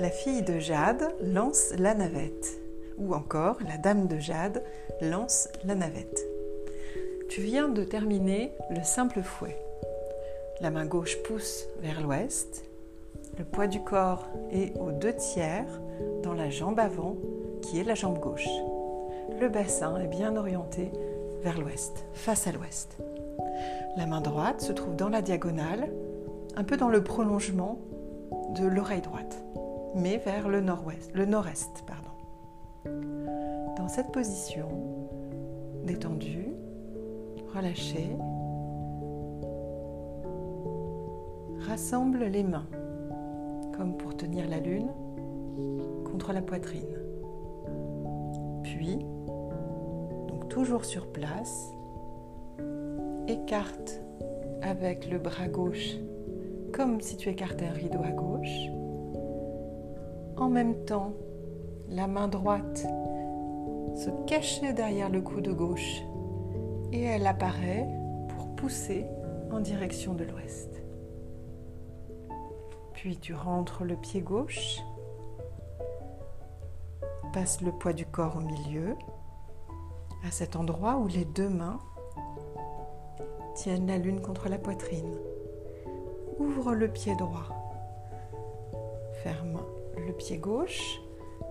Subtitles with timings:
[0.00, 2.60] La fille de Jade lance la navette.
[2.98, 4.62] Ou encore, la dame de Jade
[5.02, 6.24] lance la navette.
[7.28, 9.58] Tu viens de terminer le simple fouet.
[10.60, 12.62] La main gauche pousse vers l'ouest.
[13.38, 15.80] Le poids du corps est aux deux tiers
[16.22, 17.16] dans la jambe avant,
[17.62, 18.48] qui est la jambe gauche.
[19.40, 20.92] Le bassin est bien orienté
[21.42, 22.98] vers l'ouest, face à l'ouest.
[23.96, 25.90] La main droite se trouve dans la diagonale,
[26.54, 27.80] un peu dans le prolongement
[28.54, 29.42] de l'oreille droite
[29.94, 31.14] mais vers le nord-est.
[33.76, 34.68] Dans cette position,
[35.84, 36.52] détendue,
[37.54, 38.16] relâchée,
[41.66, 42.66] rassemble les mains,
[43.76, 44.90] comme pour tenir la lune,
[46.04, 46.98] contre la poitrine.
[48.62, 48.98] Puis,
[50.26, 51.72] donc toujours sur place,
[53.26, 54.00] écarte
[54.62, 55.96] avec le bras gauche
[56.72, 58.68] comme si tu écartais un rideau à gauche
[60.40, 61.12] en même temps,
[61.88, 62.86] la main droite
[63.96, 66.02] se cachait derrière le coude gauche
[66.92, 67.88] et elle apparaît
[68.28, 69.06] pour pousser
[69.50, 70.82] en direction de l'ouest.
[72.92, 74.80] Puis tu rentres le pied gauche,
[77.32, 78.96] passe le poids du corps au milieu,
[80.26, 81.78] à cet endroit où les deux mains
[83.54, 85.16] tiennent la lune contre la poitrine.
[86.38, 87.57] Ouvre le pied droit,
[90.18, 91.00] pied gauche,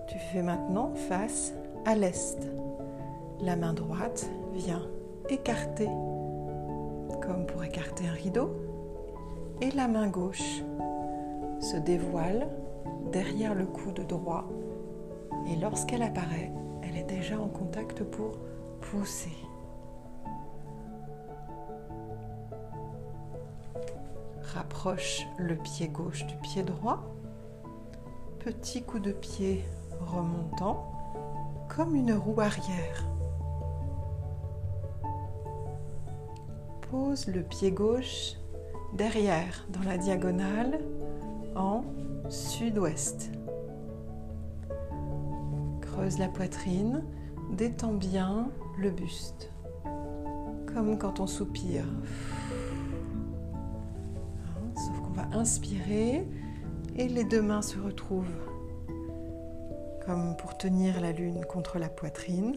[0.08, 1.54] tu fais maintenant face
[1.86, 2.38] à l'est.
[3.40, 4.86] La main droite vient
[5.30, 5.88] écarter,
[7.22, 8.54] comme pour écarter un rideau,
[9.62, 10.62] et la main gauche
[11.60, 12.48] se dévoile
[13.10, 14.46] derrière le coude droit.
[15.50, 16.52] Et lorsqu'elle apparaît,
[16.82, 18.32] elle est déjà en contact pour
[18.80, 19.36] pousser.
[24.42, 27.17] Rapproche le pied gauche du pied droit
[28.48, 29.62] petit coup de pied
[30.00, 30.90] remontant
[31.68, 33.04] comme une roue arrière.
[36.90, 38.36] Pose le pied gauche
[38.94, 40.80] derrière dans la diagonale
[41.56, 41.84] en
[42.30, 43.30] sud-ouest.
[45.82, 47.04] Creuse la poitrine,
[47.52, 49.52] détends bien le buste,
[50.72, 51.84] comme quand on soupire.
[54.46, 56.26] Hein, sauf qu'on va inspirer
[56.96, 58.47] et les deux mains se retrouvent
[60.08, 62.56] comme pour tenir la lune contre la poitrine.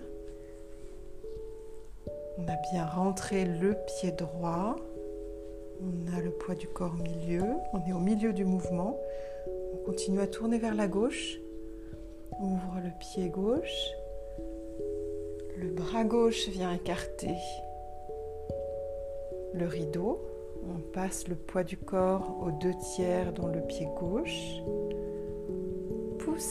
[2.37, 4.77] On a bien rentré le pied droit.
[5.81, 7.43] On a le poids du corps au milieu.
[7.73, 8.97] On est au milieu du mouvement.
[9.73, 11.39] On continue à tourner vers la gauche.
[12.39, 13.89] Ouvre le pied gauche.
[15.57, 17.35] Le bras gauche vient écarter
[19.53, 20.21] le rideau.
[20.69, 24.61] On passe le poids du corps aux deux tiers dans le pied gauche.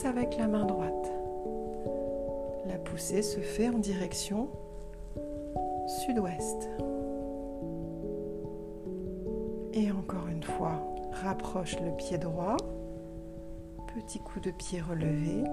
[0.05, 1.11] Avec la main droite.
[2.65, 4.47] La poussée se fait en direction
[5.85, 6.69] sud-ouest.
[9.73, 10.81] Et encore une fois,
[11.11, 12.57] rapproche le pied droit.
[13.93, 15.43] Petit coup de pied relevé.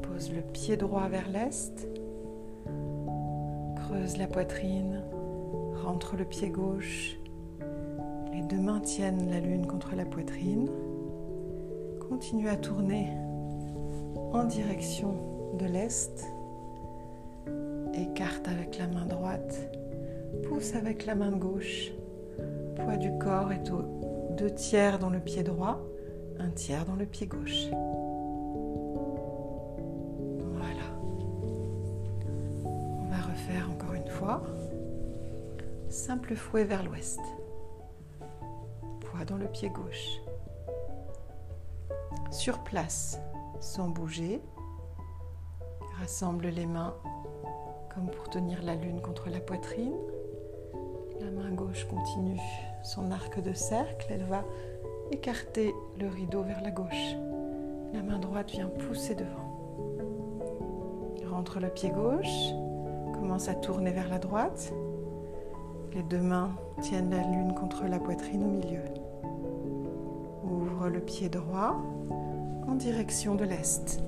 [0.00, 1.88] Pose le pied droit vers l'est.
[3.76, 5.02] Creuse la poitrine.
[5.84, 7.18] Rentre le pied gauche.
[8.32, 10.70] Les deux mains tiennent la lune contre la poitrine.
[12.12, 13.08] Continue à tourner
[14.34, 15.14] en direction
[15.58, 16.26] de l'est.
[17.94, 19.74] Écarte avec la main droite.
[20.42, 21.90] Pousse avec la main gauche.
[22.76, 25.80] Poids du corps est aux deux tiers dans le pied droit,
[26.38, 27.68] un tiers dans le pied gauche.
[30.52, 30.88] Voilà.
[32.66, 34.42] On va refaire encore une fois
[35.88, 37.20] simple fouet vers l'ouest.
[39.00, 40.20] Poids dans le pied gauche.
[42.32, 43.20] Sur place,
[43.60, 44.40] sans bouger,
[46.00, 46.94] rassemble les mains
[47.94, 49.92] comme pour tenir la lune contre la poitrine.
[51.20, 52.40] La main gauche continue
[52.82, 54.06] son arc de cercle.
[54.08, 54.44] Elle va
[55.10, 57.16] écarter le rideau vers la gauche.
[57.92, 59.98] La main droite vient pousser devant.
[61.30, 62.54] Rentre le pied gauche.
[63.12, 64.72] Commence à tourner vers la droite.
[65.92, 68.84] Les deux mains tiennent la lune contre la poitrine au milieu.
[70.44, 71.76] Ouvre le pied droit
[72.66, 74.02] en direction de l'est.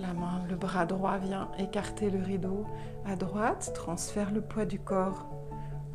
[0.00, 2.64] La main, le bras droit vient écarter le rideau
[3.04, 5.26] à droite, transfère le poids du corps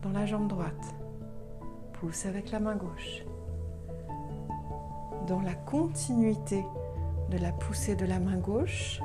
[0.02, 0.96] dans la jambe droite.
[1.94, 3.24] Pousse avec la main gauche.
[5.28, 6.64] Dans la continuité
[7.30, 9.02] de la poussée de la main gauche,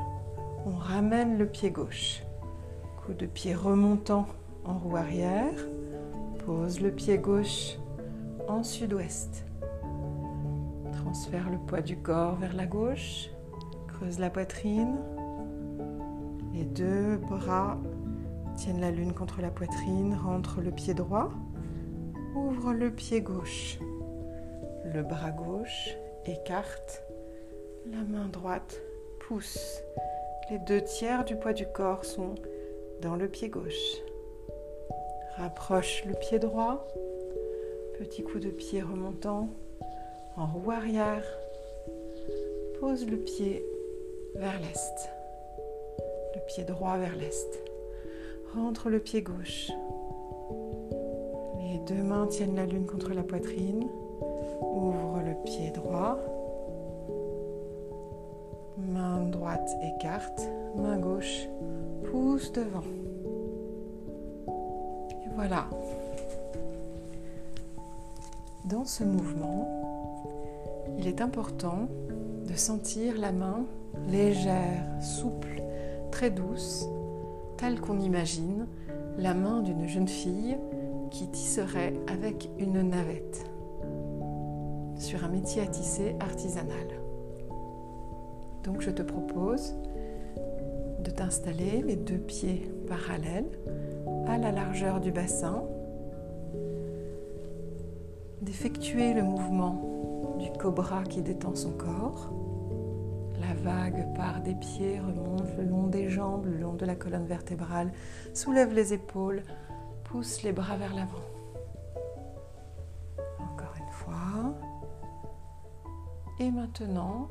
[0.65, 2.23] on ramène le pied gauche
[3.13, 4.27] de pied remontant
[4.65, 5.55] en roue arrière.
[6.45, 7.77] Pose le pied gauche
[8.49, 9.46] en sud-ouest.
[11.07, 13.31] Transfère le poids du corps vers la gauche.
[13.87, 14.97] Creuse la poitrine.
[16.53, 17.79] Les deux bras
[18.57, 20.15] tiennent la lune contre la poitrine.
[20.21, 21.31] Rentre le pied droit.
[22.35, 23.79] Ouvre le pied gauche.
[24.85, 27.05] Le bras gauche écarte.
[27.89, 28.83] La main droite
[29.21, 29.79] pousse.
[30.51, 32.35] Les deux tiers du poids du corps sont
[33.01, 34.03] dans le pied gauche.
[35.37, 36.89] Rapproche le pied droit.
[37.97, 39.51] Petit coup de pied remontant
[40.37, 41.25] en roue arrière.
[42.81, 43.65] Pose le pied
[44.35, 45.11] vers l'est.
[46.35, 47.63] Le pied droit vers l'est.
[48.55, 49.71] Rentre le pied gauche.
[51.59, 53.89] Les deux mains tiennent la lune contre la poitrine.
[54.61, 56.19] Ouvre le pied droit.
[58.79, 60.43] Main droite écarte.
[60.77, 61.49] Main gauche
[62.11, 62.85] pousse devant.
[65.25, 65.67] Et voilà.
[68.67, 69.76] Dans ce mouvement,
[70.99, 71.89] il est important
[72.47, 73.67] de sentir la main
[74.09, 75.63] légère, souple,
[76.11, 76.87] très douce,
[77.57, 78.67] telle qu'on imagine
[79.19, 80.57] la main d'une jeune fille
[81.11, 83.51] qui tisserait avec une navette
[84.97, 86.89] sur un métier à tisser artisanal.
[88.65, 89.75] Donc je te propose
[91.05, 93.51] de t'installer les deux pieds parallèles
[94.27, 95.63] à la largeur du bassin,
[98.43, 99.96] d'effectuer le mouvement
[100.39, 102.31] du cobra qui détend son corps.
[103.41, 107.27] La vague part des pieds, remonte le long des jambes, le long de la colonne
[107.27, 107.93] vertébrale,
[108.35, 109.43] soulève les épaules,
[110.05, 111.25] pousse les bras vers l'avant.
[113.39, 114.55] Encore une fois.
[116.39, 117.29] Et maintenant,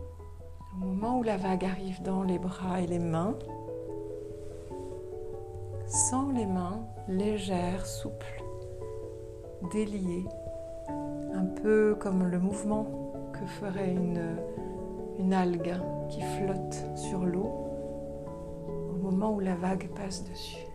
[0.73, 3.37] au moment où la vague arrive dans les bras et les mains,
[5.87, 8.43] sens les mains légères, souples,
[9.71, 10.25] déliées,
[10.89, 12.87] un peu comme le mouvement
[13.33, 15.75] que ferait une, algue
[16.09, 17.51] qui flotte sur l'eau
[18.93, 20.65] au moment où la vague passe dessus.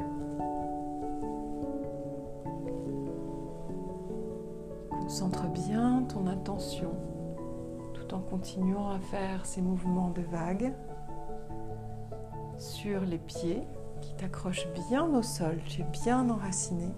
[4.90, 6.92] Concentre bien ton attention
[7.94, 10.72] tout en continuant à faire ces mouvements de vague
[12.58, 13.62] sur les pieds
[14.00, 16.88] qui t'accrochent bien au sol, tu es bien enraciné,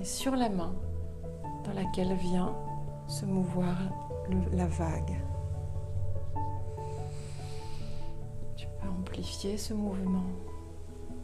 [0.00, 0.74] et sur la main
[1.64, 2.54] dans laquelle vient
[3.06, 3.76] se mouvoir
[4.52, 5.20] la vague.
[8.56, 10.24] Tu peux amplifier ce mouvement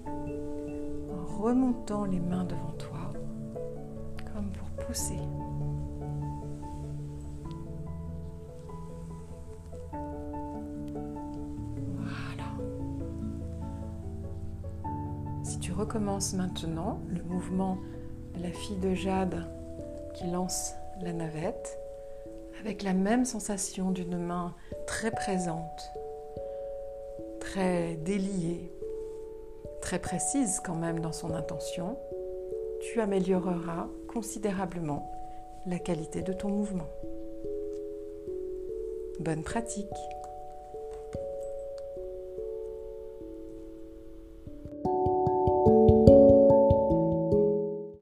[0.06, 3.12] en remontant les mains devant toi,
[4.32, 5.18] comme pour pousser.
[11.96, 12.48] Voilà.
[15.42, 17.78] Si tu recommences maintenant le mouvement
[18.34, 19.57] de la fille de Jade
[20.18, 21.78] qui lance la navette
[22.60, 24.54] avec la même sensation d'une main
[24.86, 25.92] très présente,
[27.38, 28.72] très déliée,
[29.80, 31.96] très précise quand même dans son intention,
[32.80, 35.08] tu amélioreras considérablement
[35.66, 36.88] la qualité de ton mouvement.
[39.20, 39.86] Bonne pratique